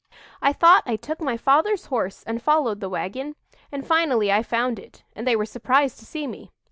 [0.41, 3.35] "I thought I took my father's horse and followed the wagon,
[3.71, 6.49] and finally I found it, and they were surprised to see me.